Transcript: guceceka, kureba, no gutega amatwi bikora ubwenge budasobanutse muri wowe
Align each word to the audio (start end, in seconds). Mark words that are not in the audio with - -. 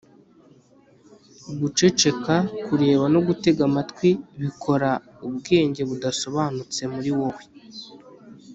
guceceka, 1.59 2.35
kureba, 2.65 3.05
no 3.13 3.19
gutega 3.27 3.61
amatwi 3.69 4.09
bikora 4.41 4.89
ubwenge 5.27 5.81
budasobanutse 5.89 6.81
muri 6.93 7.11
wowe 7.19 7.43